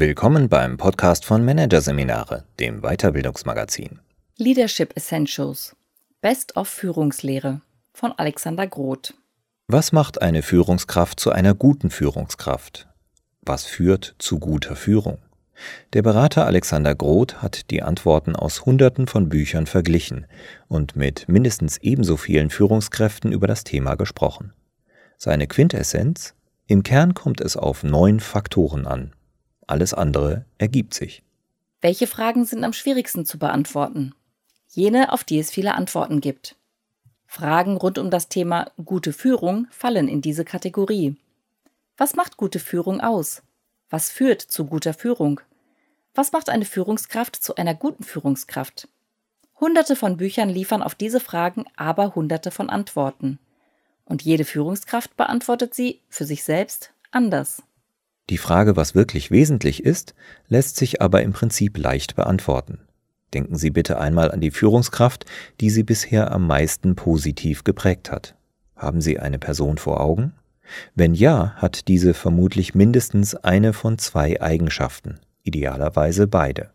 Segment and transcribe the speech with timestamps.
[0.00, 3.98] Willkommen beim Podcast von Managerseminare, dem Weiterbildungsmagazin.
[4.38, 5.76] Leadership Essentials.
[6.22, 7.60] Best of Führungslehre
[7.92, 9.12] von Alexander Groth.
[9.68, 12.88] Was macht eine Führungskraft zu einer guten Führungskraft?
[13.42, 15.18] Was führt zu guter Führung?
[15.92, 20.26] Der Berater Alexander Groth hat die Antworten aus Hunderten von Büchern verglichen
[20.66, 24.54] und mit mindestens ebenso vielen Führungskräften über das Thema gesprochen.
[25.18, 26.32] Seine Quintessenz?
[26.66, 29.12] Im Kern kommt es auf neun Faktoren an.
[29.70, 31.22] Alles andere ergibt sich.
[31.80, 34.14] Welche Fragen sind am schwierigsten zu beantworten?
[34.68, 36.56] Jene, auf die es viele Antworten gibt.
[37.26, 41.16] Fragen rund um das Thema gute Führung fallen in diese Kategorie.
[41.96, 43.42] Was macht gute Führung aus?
[43.90, 45.40] Was führt zu guter Führung?
[46.16, 48.88] Was macht eine Führungskraft zu einer guten Führungskraft?
[49.60, 53.38] Hunderte von Büchern liefern auf diese Fragen aber hunderte von Antworten.
[54.04, 57.62] Und jede Führungskraft beantwortet sie für sich selbst anders.
[58.30, 60.14] Die Frage, was wirklich wesentlich ist,
[60.48, 62.78] lässt sich aber im Prinzip leicht beantworten.
[63.34, 65.24] Denken Sie bitte einmal an die Führungskraft,
[65.60, 68.36] die Sie bisher am meisten positiv geprägt hat.
[68.76, 70.32] Haben Sie eine Person vor Augen?
[70.94, 76.70] Wenn ja, hat diese vermutlich mindestens eine von zwei Eigenschaften, idealerweise beide.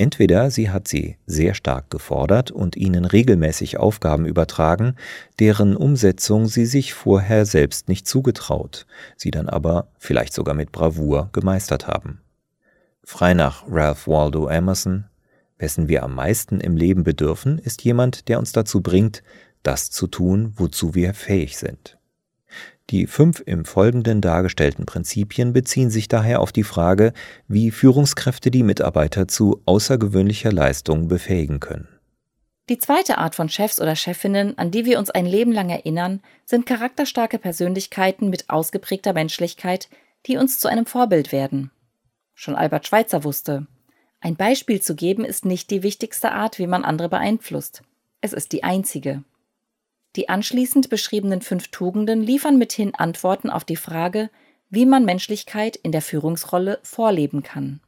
[0.00, 4.94] Entweder sie hat sie sehr stark gefordert und ihnen regelmäßig Aufgaben übertragen,
[5.40, 11.30] deren Umsetzung sie sich vorher selbst nicht zugetraut, sie dann aber vielleicht sogar mit Bravour
[11.32, 12.20] gemeistert haben.
[13.02, 15.06] Frei nach Ralph Waldo Emerson,
[15.58, 19.24] wessen wir am meisten im Leben bedürfen, ist jemand, der uns dazu bringt,
[19.64, 21.97] das zu tun, wozu wir fähig sind.
[22.90, 27.12] Die fünf im Folgenden dargestellten Prinzipien beziehen sich daher auf die Frage,
[27.46, 31.88] wie Führungskräfte die Mitarbeiter zu außergewöhnlicher Leistung befähigen können.
[32.68, 36.20] Die zweite Art von Chefs oder Chefinnen, an die wir uns ein Leben lang erinnern,
[36.44, 39.88] sind charakterstarke Persönlichkeiten mit ausgeprägter Menschlichkeit,
[40.26, 41.70] die uns zu einem Vorbild werden.
[42.34, 43.66] Schon Albert Schweitzer wusste,
[44.20, 47.82] ein Beispiel zu geben ist nicht die wichtigste Art, wie man andere beeinflusst.
[48.20, 49.22] Es ist die einzige.
[50.16, 54.30] Die anschließend beschriebenen fünf Tugenden liefern mithin Antworten auf die Frage,
[54.70, 57.80] wie man Menschlichkeit in der Führungsrolle vorleben kann.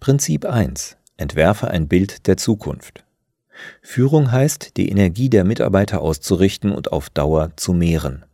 [0.00, 0.96] Prinzip 1.
[1.16, 3.04] Entwerfe ein Bild der Zukunft.
[3.82, 8.24] Führung heißt, die Energie der Mitarbeiter auszurichten und auf Dauer zu mehren.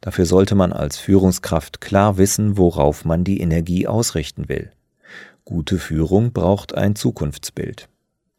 [0.00, 4.70] Dafür sollte man als Führungskraft klar wissen, worauf man die Energie ausrichten will.
[5.44, 7.88] Gute Führung braucht ein Zukunftsbild.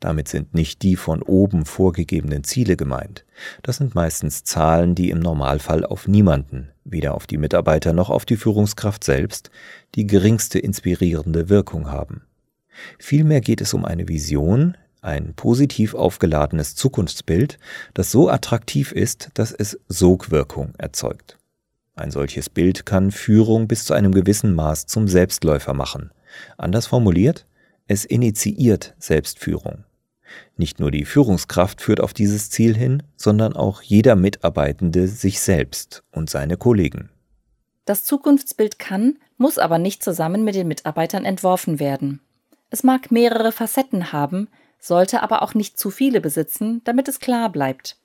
[0.06, 3.26] Damit sind nicht die von oben vorgegebenen Ziele gemeint.
[3.64, 8.24] Das sind meistens Zahlen, die im Normalfall auf niemanden, weder auf die Mitarbeiter noch auf
[8.24, 9.50] die Führungskraft selbst,
[9.96, 12.22] die geringste inspirierende Wirkung haben.
[13.00, 17.58] Vielmehr geht es um eine Vision, ein positiv aufgeladenes Zukunftsbild,
[17.96, 21.40] das so attraktiv ist, dass es Sogwirkung erzeugt.
[21.96, 26.12] Ein solches Bild kann Führung bis zu einem gewissen Maß zum Selbstläufer machen.
[26.60, 27.48] Anders formuliert,
[27.88, 29.84] es initiiert Selbstführung.
[30.58, 36.04] Nicht nur die Führungskraft führt auf dieses Ziel hin, sondern auch jeder Mitarbeitende sich selbst
[36.12, 37.10] und seine Kollegen.
[37.86, 42.22] Das Zukunftsbild kann, muss aber nicht zusammen mit den Mitarbeitern entworfen werden.
[42.70, 44.48] Es mag mehrere Facetten haben,
[44.80, 47.98] sollte aber auch nicht zu viele besitzen, damit es klar bleibt.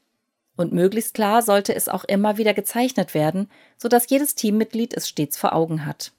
[0.57, 5.39] Und möglichst klar sollte es auch immer wieder gezeichnet werden, sodass jedes Teammitglied es stets
[5.39, 6.13] vor Augen hat.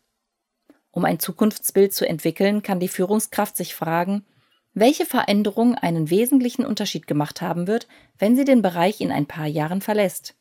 [0.92, 4.26] Um ein Zukunftsbild zu entwickeln, kann die Führungskraft sich fragen,
[4.74, 7.88] welche Veränderung einen wesentlichen Unterschied gemacht haben wird,
[8.18, 10.36] wenn sie den Bereich in ein paar Jahren verlässt.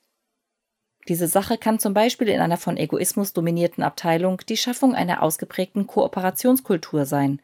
[1.08, 5.86] Diese Sache kann zum Beispiel in einer von Egoismus dominierten Abteilung die Schaffung einer ausgeprägten
[5.86, 7.40] Kooperationskultur sein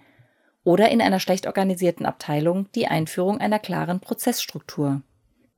[0.63, 5.03] oder in einer schlecht organisierten Abteilung die Einführung einer klaren Prozessstruktur.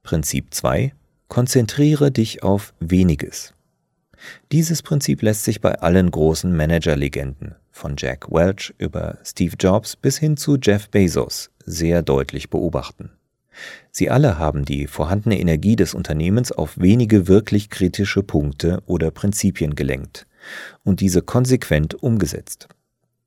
[0.02, 0.94] Prinzip 2.
[1.28, 3.52] Konzentriere dich auf weniges.
[4.52, 10.18] Dieses Prinzip lässt sich bei allen großen Managerlegenden, von Jack Welch über Steve Jobs bis
[10.18, 13.10] hin zu Jeff Bezos, sehr deutlich beobachten.
[13.90, 19.74] Sie alle haben die vorhandene Energie des Unternehmens auf wenige wirklich kritische Punkte oder Prinzipien
[19.74, 20.26] gelenkt
[20.84, 22.68] und diese konsequent umgesetzt.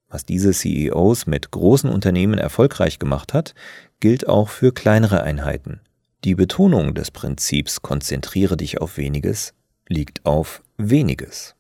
[0.09, 3.55] Was diese CEOs mit großen Unternehmen erfolgreich gemacht hat,
[3.99, 5.79] gilt auch für kleinere Einheiten.
[6.23, 9.53] Die Betonung des Prinzips konzentriere dich auf weniges
[9.91, 11.55] liegt auf weniges.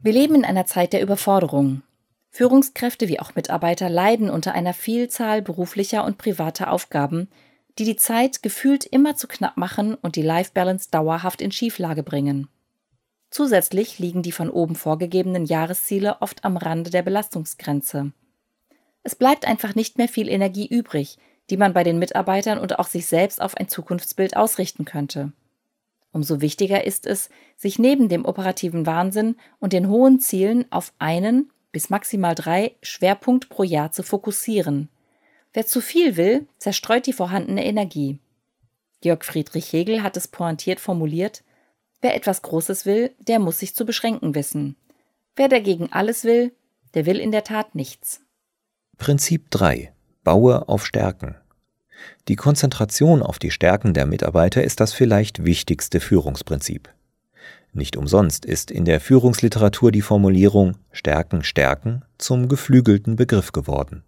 [0.00, 1.82] Wir leben in einer Zeit der Überforderung.
[2.30, 7.28] Führungskräfte wie auch Mitarbeiter leiden unter einer Vielzahl beruflicher und privater Aufgaben,
[7.78, 12.04] die die Zeit gefühlt immer zu knapp machen und die Life Balance dauerhaft in Schieflage
[12.04, 12.48] bringen.
[13.30, 18.12] Zusätzlich liegen die von oben vorgegebenen Jahresziele oft am Rande der Belastungsgrenze.
[19.02, 21.18] Es bleibt einfach nicht mehr viel Energie übrig,
[21.50, 25.32] die man bei den Mitarbeitern und auch sich selbst auf ein Zukunftsbild ausrichten könnte.
[26.12, 31.50] Umso wichtiger ist es, sich neben dem operativen Wahnsinn und den hohen Zielen auf einen
[31.72, 34.88] bis maximal drei Schwerpunkt pro Jahr zu fokussieren.
[35.52, 38.18] Wer zu viel will, zerstreut die vorhandene Energie.
[39.00, 41.44] Georg Friedrich Hegel hat es pointiert formuliert,
[42.00, 44.76] wer etwas Großes will, der muss sich zu beschränken wissen.
[45.36, 46.52] Wer dagegen alles will,
[46.94, 48.20] der will in der Tat nichts.
[48.96, 49.92] Prinzip 3.
[50.24, 51.36] Baue auf Stärken.
[52.28, 56.88] Die Konzentration auf die Stärken der Mitarbeiter ist das vielleicht wichtigste Führungsprinzip.
[57.72, 64.02] Nicht umsonst ist in der Führungsliteratur die Formulierung Stärken stärken zum geflügelten Begriff geworden.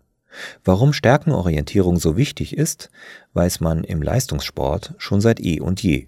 [0.64, 2.90] Warum Stärkenorientierung so wichtig ist,
[3.34, 6.06] weiß man im Leistungssport schon seit eh und je.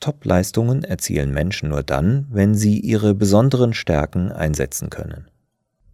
[0.00, 5.28] Top-Leistungen erzielen Menschen nur dann, wenn sie ihre besonderen Stärken einsetzen können.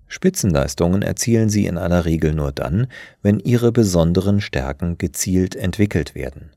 [0.08, 2.88] Spitzenleistungen erzielen sie in aller Regel nur dann,
[3.22, 6.50] wenn ihre besonderen Stärken gezielt entwickelt werden.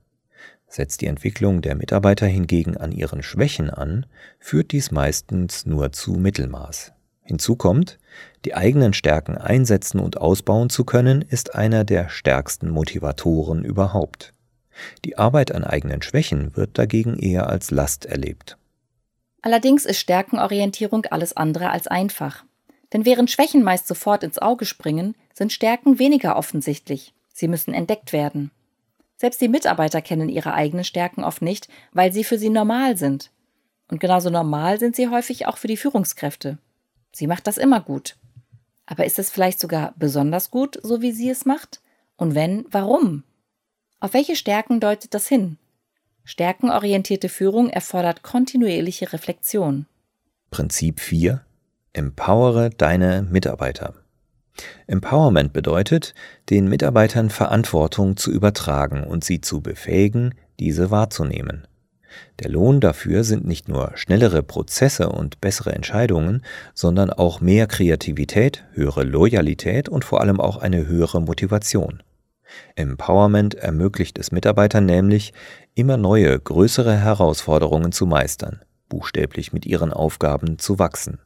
[0.68, 4.06] Setzt die Entwicklung der Mitarbeiter hingegen an ihren Schwächen an,
[4.39, 6.94] führt dies meistens nur zu Mittelmaß.
[7.24, 8.00] Hinzu kommt,
[8.45, 14.33] die eigenen Stärken einsetzen und ausbauen zu können, ist einer der stärksten Motivatoren überhaupt.
[15.03, 18.57] Die Arbeit an eigenen Schwächen wird dagegen eher als Last erlebt.
[19.42, 22.45] Allerdings ist Stärkenorientierung alles andere als einfach.
[22.93, 27.13] Denn während Schwächen meist sofort ins Auge springen, sind Stärken weniger offensichtlich.
[27.33, 28.51] Sie müssen entdeckt werden.
[29.15, 33.31] Selbst die Mitarbeiter kennen ihre eigenen Stärken oft nicht, weil sie für sie normal sind.
[33.88, 36.57] Und genauso normal sind sie häufig auch für die Führungskräfte.
[37.13, 38.15] Sie macht das immer gut.
[38.85, 41.81] Aber ist es vielleicht sogar besonders gut, so wie sie es macht?
[42.17, 43.23] Und wenn, warum?
[43.99, 45.57] Auf welche Stärken deutet das hin?
[46.23, 49.85] Stärkenorientierte Führung erfordert kontinuierliche Reflexion.
[50.49, 51.45] Prinzip 4.
[51.93, 53.95] Empowere deine Mitarbeiter.
[54.88, 56.13] Empowerment bedeutet,
[56.49, 61.67] den Mitarbeitern Verantwortung zu übertragen und sie zu befähigen, diese wahrzunehmen.
[62.39, 66.43] Der Lohn dafür sind nicht nur schnellere Prozesse und bessere Entscheidungen,
[66.73, 72.03] sondern auch mehr Kreativität, höhere Loyalität und vor allem auch eine höhere Motivation.
[72.75, 75.33] Empowerment ermöglicht es Mitarbeitern nämlich,
[75.75, 81.19] immer neue, größere Herausforderungen zu meistern, buchstäblich mit ihren Aufgaben zu wachsen.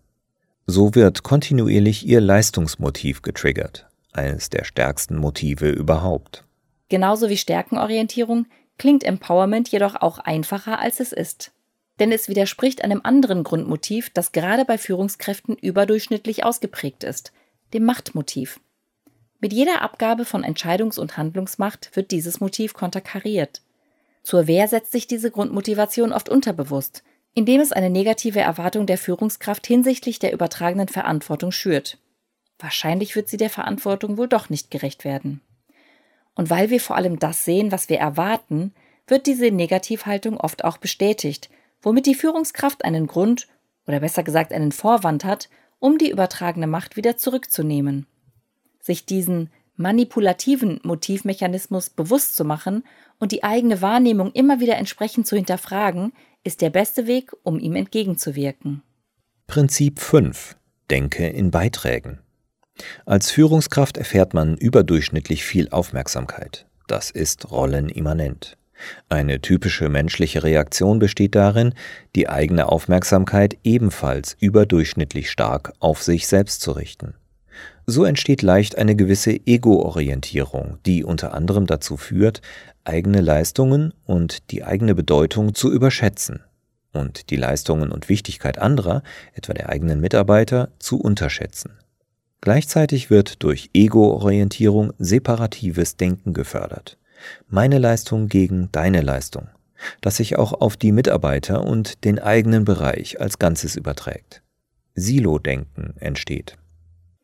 [0.67, 6.43] So wird kontinuierlich ihr Leistungsmotiv getriggert, eines der stärksten Motive überhaupt.
[6.89, 8.47] Genauso wie Stärkenorientierung
[8.79, 11.51] klingt Empowerment jedoch auch einfacher, als es ist.
[11.99, 17.31] Denn es widerspricht einem anderen Grundmotiv, das gerade bei Führungskräften überdurchschnittlich ausgeprägt ist,
[17.73, 18.59] dem Machtmotiv.
[19.39, 23.61] Mit jeder Abgabe von Entscheidungs- und Handlungsmacht wird dieses Motiv konterkariert.
[24.23, 27.03] Zur Wehr setzt sich diese Grundmotivation oft unterbewusst,
[27.35, 31.99] indem es eine negative Erwartung der Führungskraft hinsichtlich der übertragenen Verantwortung schürt.
[32.57, 35.41] Wahrscheinlich wird sie der Verantwortung wohl doch nicht gerecht werden.
[36.33, 38.73] Und weil wir vor allem das sehen, was wir erwarten,
[39.07, 41.49] wird diese Negativhaltung oft auch bestätigt,
[41.81, 43.47] womit die Führungskraft einen Grund
[43.85, 45.49] oder besser gesagt einen Vorwand hat,
[45.79, 48.07] um die übertragene Macht wieder zurückzunehmen.
[48.79, 52.83] Sich diesen manipulativen Motivmechanismus bewusst zu machen
[53.19, 56.13] und die eigene Wahrnehmung immer wieder entsprechend zu hinterfragen,
[56.45, 58.83] ist der beste Weg, um ihm entgegenzuwirken.
[59.47, 60.55] Prinzip 5.
[60.89, 62.19] Denke in Beiträgen.
[63.05, 66.67] Als Führungskraft erfährt man überdurchschnittlich viel Aufmerksamkeit.
[66.87, 68.57] Das ist rollenimmanent.
[69.09, 71.73] Eine typische menschliche Reaktion besteht darin,
[72.15, 77.15] die eigene Aufmerksamkeit ebenfalls überdurchschnittlich stark auf sich selbst zu richten.
[77.87, 82.41] So entsteht leicht eine gewisse Ego-Orientierung, die unter anderem dazu führt,
[82.85, 86.41] eigene Leistungen und die eigene Bedeutung zu überschätzen
[86.93, 91.71] und die Leistungen und Wichtigkeit anderer, etwa der eigenen Mitarbeiter, zu unterschätzen.
[92.41, 96.97] Gleichzeitig wird durch Ego-Orientierung separatives Denken gefördert.
[97.47, 99.49] Meine Leistung gegen deine Leistung,
[100.01, 104.41] das sich auch auf die Mitarbeiter und den eigenen Bereich als Ganzes überträgt.
[104.93, 106.57] Silo-Denken entsteht.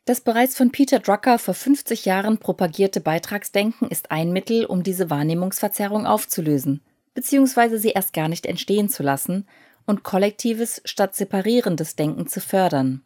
[0.06, 5.12] Das bereits von Peter Drucker vor 50 Jahren propagierte Beitragsdenken ist ein Mittel, um diese
[5.12, 6.82] Wahrnehmungsverzerrung aufzulösen,
[7.14, 9.48] beziehungsweise sie erst gar nicht entstehen zu lassen
[9.86, 13.04] und kollektives statt separierendes Denken zu fördern.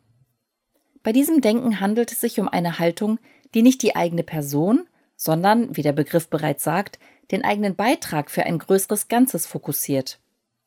[1.03, 3.19] Bei diesem Denken handelt es sich um eine Haltung,
[3.53, 4.87] die nicht die eigene Person,
[5.17, 6.97] sondern, wie der Begriff bereits sagt,
[7.31, 10.19] den eigenen Beitrag für ein größeres Ganzes fokussiert.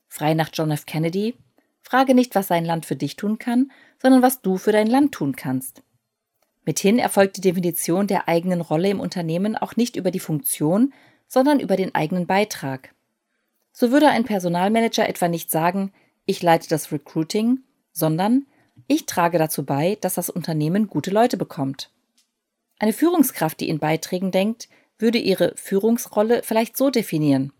[0.08, 0.84] Frei nach John F.
[0.86, 1.36] Kennedy,
[1.80, 5.12] frage nicht, was sein Land für dich tun kann, sondern was du für dein Land
[5.12, 5.82] tun kannst.
[6.68, 10.92] Mithin erfolgt die Definition der eigenen Rolle im Unternehmen auch nicht über die Funktion,
[11.26, 12.94] sondern über den eigenen Beitrag.
[13.72, 15.94] So würde ein Personalmanager etwa nicht sagen,
[16.26, 17.60] ich leite das Recruiting,
[17.92, 18.44] sondern
[18.86, 21.90] ich trage dazu bei, dass das Unternehmen gute Leute bekommt.
[22.78, 27.50] Eine Führungskraft, die in Beiträgen denkt, würde ihre Führungsrolle vielleicht so definieren.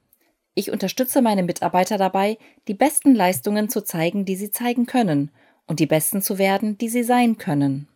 [0.53, 2.37] Ich unterstütze meine Mitarbeiter dabei,
[2.69, 5.31] die besten Leistungen zu zeigen, die sie zeigen können,
[5.67, 7.89] und die besten zu werden, die sie sein können.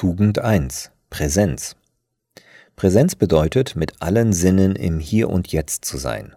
[0.00, 0.92] Tugend 1.
[1.10, 1.74] Präsenz.
[2.76, 6.36] Präsenz bedeutet, mit allen Sinnen im Hier und Jetzt zu sein.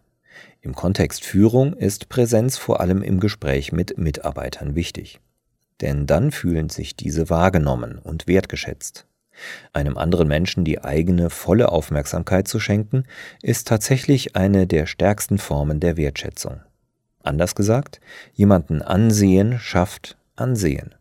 [0.62, 5.20] Im Kontext Führung ist Präsenz vor allem im Gespräch mit Mitarbeitern wichtig.
[5.80, 9.06] Denn dann fühlen sich diese wahrgenommen und wertgeschätzt.
[9.74, 13.04] Einem anderen Menschen die eigene volle Aufmerksamkeit zu schenken,
[13.44, 16.62] ist tatsächlich eine der stärksten Formen der Wertschätzung.
[17.22, 18.02] Anders gesagt,
[18.34, 20.96] jemanden ansehen schafft Ansehen.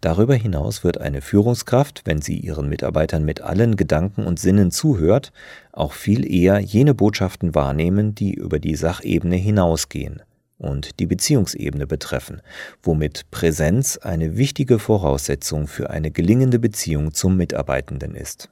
[0.00, 5.32] Darüber hinaus wird eine Führungskraft, wenn sie ihren Mitarbeitern mit allen Gedanken und Sinnen zuhört,
[5.72, 10.22] auch viel eher jene Botschaften wahrnehmen, die über die Sachebene hinausgehen
[10.58, 12.40] und die Beziehungsebene betreffen,
[12.82, 18.48] womit Präsenz eine wichtige Voraussetzung für eine gelingende Beziehung zum Mitarbeitenden ist.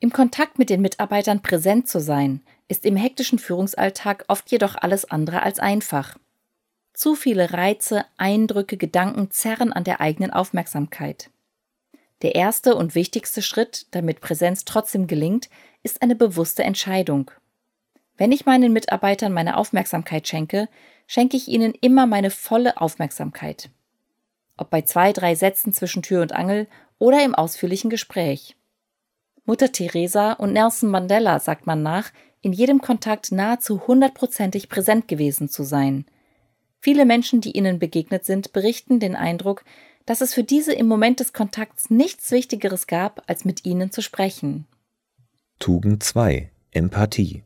[0.00, 5.08] Im Kontakt mit den Mitarbeitern präsent zu sein, ist im hektischen Führungsalltag oft jedoch alles
[5.08, 6.16] andere als einfach.
[7.02, 11.30] Zu viele Reize, Eindrücke, Gedanken zerren an der eigenen Aufmerksamkeit.
[12.22, 15.50] Der erste und wichtigste Schritt, damit Präsenz trotzdem gelingt,
[15.82, 17.32] ist eine bewusste Entscheidung.
[18.16, 20.68] Wenn ich meinen Mitarbeitern meine Aufmerksamkeit schenke,
[21.08, 23.68] schenke ich ihnen immer meine volle Aufmerksamkeit.
[24.56, 26.68] Ob bei zwei, drei Sätzen zwischen Tür und Angel
[27.00, 28.54] oder im ausführlichen Gespräch.
[29.44, 35.48] Mutter Teresa und Nelson Mandela sagt man nach, in jedem Kontakt nahezu hundertprozentig präsent gewesen
[35.48, 36.06] zu sein–
[36.84, 39.62] Viele Menschen, die ihnen begegnet sind, berichten den Eindruck,
[40.04, 44.02] dass es für diese im Moment des Kontakts nichts Wichtigeres gab, als mit ihnen zu
[44.02, 44.66] sprechen.
[45.60, 47.44] Tugend 2 Empathie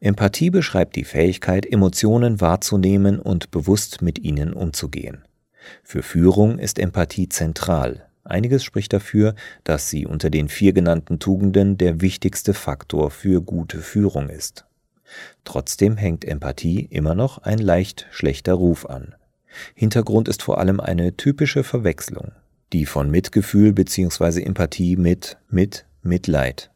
[0.00, 5.24] Empathie beschreibt die Fähigkeit, Emotionen wahrzunehmen und bewusst mit ihnen umzugehen.
[5.82, 8.06] Für Führung ist Empathie zentral.
[8.22, 13.78] Einiges spricht dafür, dass sie unter den vier genannten Tugenden der wichtigste Faktor für gute
[13.78, 14.65] Führung ist.
[15.44, 19.14] Trotzdem hängt Empathie immer noch ein leicht schlechter Ruf an.
[19.74, 22.32] Hintergrund ist vor allem eine typische Verwechslung,
[22.72, 24.42] die von Mitgefühl bzw.
[24.42, 26.70] Empathie mit mit Mitleid.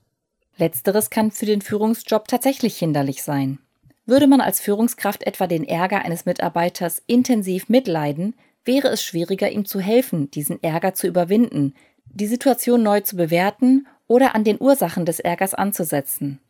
[0.57, 3.59] Letzteres kann für den Führungsjob tatsächlich hinderlich sein.
[4.07, 8.35] Würde man als Führungskraft etwa den Ärger eines Mitarbeiters intensiv mitleiden,
[8.65, 13.87] wäre es schwieriger, ihm zu helfen, diesen Ärger zu überwinden, die Situation neu zu bewerten
[14.07, 16.41] oder an den Ursachen des Ärgers anzusetzen.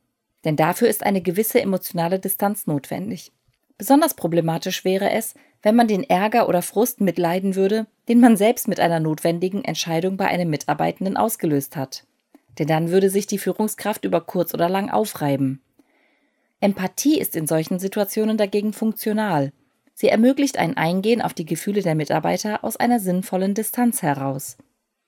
[0.45, 3.33] Denn dafür ist eine gewisse emotionale Distanz notwendig.
[3.79, 8.69] Besonders problematisch wäre es, wenn man den Ärger oder Frust mitleiden würde, den man selbst
[8.69, 12.05] mit einer notwendigen Entscheidung bei einem Mitarbeitenden ausgelöst hat.
[12.59, 15.61] Denn dann würde sich die Führungskraft über kurz oder lang aufreiben.
[16.61, 19.53] Empathie ist in solchen Situationen dagegen funktional.
[19.95, 24.57] Sie ermöglicht ein Eingehen auf die Gefühle der Mitarbeiter aus einer sinnvollen Distanz heraus.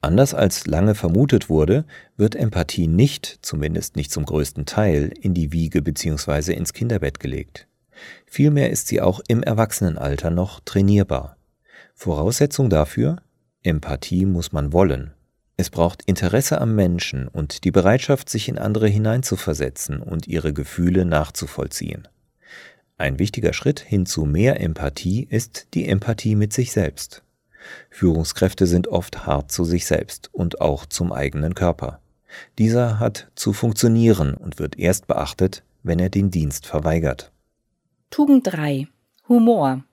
[0.03, 1.85] Anders als lange vermutet wurde,
[2.17, 6.53] wird Empathie nicht, zumindest nicht zum größten Teil, in die Wiege bzw.
[6.55, 7.69] ins Kinderbett gelegt.
[8.27, 11.37] Vielmehr ist sie auch im Erwachsenenalter noch trainierbar.
[11.95, 13.17] Voraussetzung dafür?
[13.63, 15.13] Empathie muss man wollen.
[15.57, 21.05] Es braucht Interesse am Menschen und die Bereitschaft, sich in andere hineinzuversetzen und ihre Gefühle
[21.05, 22.09] nachzuvollziehen.
[22.99, 27.23] Ein wichtiger Schritt hin zu mehr Empathie ist die Empathie mit sich selbst.
[27.91, 32.01] Führungskräfte sind oft hart zu sich selbst und auch zum eigenen Körper.
[32.59, 37.33] Dieser hat zu funktionieren und wird erst beachtet, wenn er den Dienst verweigert.
[38.11, 38.89] Tugend 3.
[39.29, 39.85] Humor.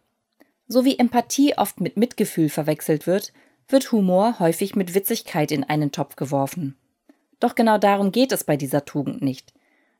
[0.68, 3.34] So wie Empathie oft mit Mitgefühl verwechselt wird,
[3.68, 6.76] wird Humor häufig mit Witzigkeit in einen Topf geworfen.
[7.40, 9.54] Doch genau darum geht es bei dieser Tugend nicht.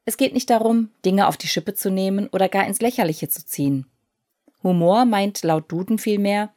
[0.06, 3.46] Es geht nicht darum, Dinge auf die Schippe zu nehmen oder gar ins Lächerliche zu
[3.46, 3.86] ziehen.
[4.64, 6.50] Humor meint laut Duden vielmehr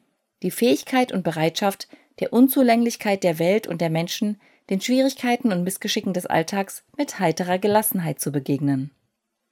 [0.43, 1.89] die Fähigkeit und Bereitschaft,
[2.21, 7.59] der Unzulänglichkeit der Welt und der Menschen, den Schwierigkeiten und Missgeschicken des Alltags mit heiterer
[7.59, 8.91] Gelassenheit zu begegnen.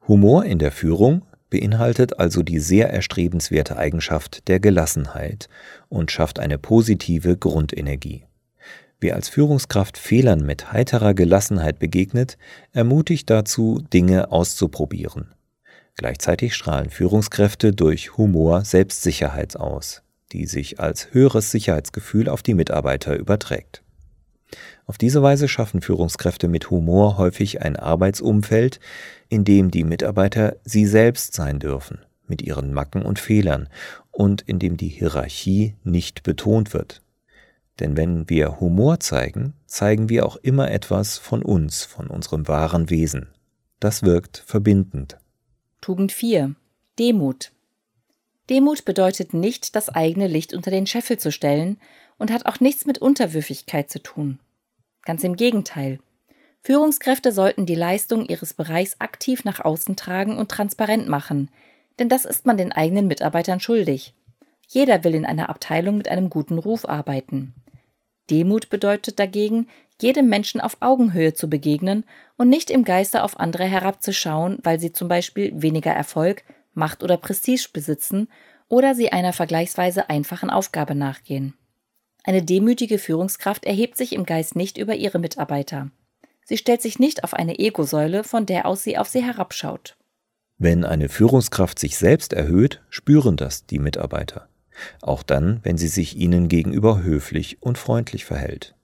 [0.06, 5.48] Humor in der Führung beinhaltet also die sehr erstrebenswerte Eigenschaft der Gelassenheit
[5.88, 8.24] und schafft eine positive Grundenergie.
[9.00, 12.36] Wer als Führungskraft Fehlern mit heiterer Gelassenheit begegnet,
[12.72, 15.34] ermutigt dazu, Dinge auszuprobieren.
[15.96, 23.16] Gleichzeitig strahlen Führungskräfte durch Humor Selbstsicherheit aus die sich als höheres Sicherheitsgefühl auf die Mitarbeiter
[23.16, 23.82] überträgt.
[24.86, 28.80] Auf diese Weise schaffen Führungskräfte mit Humor häufig ein Arbeitsumfeld,
[29.28, 33.68] in dem die Mitarbeiter sie selbst sein dürfen, mit ihren Macken und Fehlern,
[34.10, 37.02] und in dem die Hierarchie nicht betont wird.
[37.78, 42.90] Denn wenn wir Humor zeigen, zeigen wir auch immer etwas von uns, von unserem wahren
[42.90, 43.28] Wesen.
[43.78, 45.18] Das wirkt verbindend.
[45.80, 46.54] Tugend 4.
[46.98, 47.52] Demut.
[48.50, 51.78] Demut bedeutet nicht, das eigene Licht unter den Scheffel zu stellen
[52.18, 54.40] und hat auch nichts mit Unterwürfigkeit zu tun.
[55.02, 56.00] Ganz im Gegenteil.
[56.62, 61.48] Führungskräfte sollten die Leistung ihres Bereichs aktiv nach außen tragen und transparent machen,
[62.00, 64.14] denn das ist man den eigenen Mitarbeitern schuldig.
[64.66, 67.54] Jeder will in einer Abteilung mit einem guten Ruf arbeiten.
[68.30, 69.68] Demut bedeutet dagegen,
[70.00, 72.04] jedem Menschen auf Augenhöhe zu begegnen
[72.36, 77.16] und nicht im Geiste auf andere herabzuschauen, weil sie zum Beispiel weniger Erfolg, Macht oder
[77.16, 78.28] Prestige besitzen
[78.68, 81.54] oder sie einer vergleichsweise einfachen Aufgabe nachgehen.
[82.22, 85.90] Eine demütige Führungskraft erhebt sich im Geist nicht über ihre Mitarbeiter.
[86.44, 89.96] Sie stellt sich nicht auf eine Ego-Säule, von der aus sie auf sie herabschaut.
[90.58, 94.48] Wenn eine Führungskraft sich selbst erhöht, spüren das die Mitarbeiter.
[95.00, 98.74] Auch dann, wenn sie sich ihnen gegenüber höflich und freundlich verhält.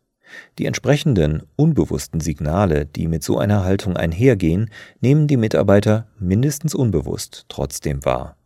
[0.58, 7.46] Die entsprechenden unbewussten Signale, die mit so einer Haltung einhergehen, nehmen die Mitarbeiter mindestens unbewusst
[7.48, 8.36] trotzdem wahr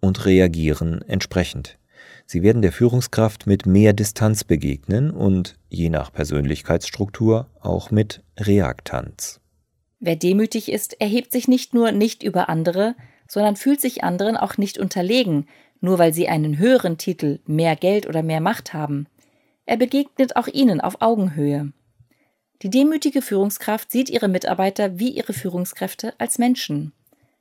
[0.00, 1.78] und reagieren entsprechend.
[2.26, 9.40] Sie werden der Führungskraft mit mehr Distanz begegnen und, je nach Persönlichkeitsstruktur, auch mit Reaktanz.
[10.00, 12.94] Wer demütig ist, erhebt sich nicht nur nicht über andere,
[13.28, 15.46] sondern fühlt sich anderen auch nicht unterlegen,
[15.80, 19.06] nur weil sie einen höheren Titel, mehr Geld oder mehr Macht haben.
[19.66, 21.72] Er begegnet auch ihnen auf Augenhöhe.
[22.60, 26.92] Die demütige Führungskraft sieht ihre Mitarbeiter wie ihre Führungskräfte als Menschen.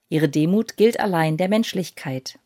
[0.07, 2.39] Ihre Demut gilt allein der Menschlichkeit.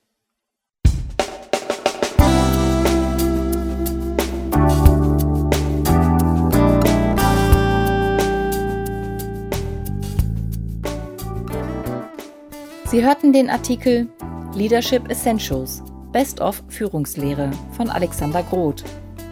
[12.86, 14.08] Sie hörten den Artikel
[14.56, 18.84] Leadership Essentials Best of Führungslehre von Alexander Groth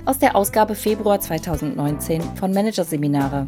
[0.06, 3.48] aus der Ausgabe Februar 2019 von Managerseminare,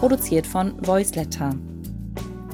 [0.00, 1.54] produziert von Voiceletter.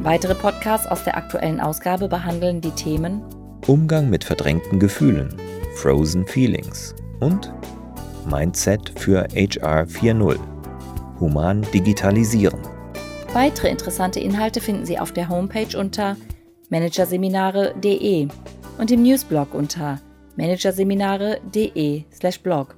[0.01, 3.23] Weitere Podcasts aus der aktuellen Ausgabe behandeln die Themen
[3.67, 5.35] Umgang mit verdrängten Gefühlen,
[5.75, 7.51] Frozen Feelings und
[8.31, 10.37] Mindset für HR 4.0,
[11.19, 12.61] Human Digitalisieren.
[13.33, 16.17] Weitere interessante Inhalte finden Sie auf der Homepage unter
[16.71, 18.29] managerseminare.de
[18.79, 20.01] und im Newsblog unter
[20.37, 22.78] managerseminare.de/blog.